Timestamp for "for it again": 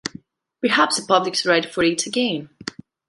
1.69-2.49